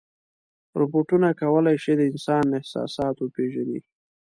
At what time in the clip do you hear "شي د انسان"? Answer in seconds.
1.83-2.45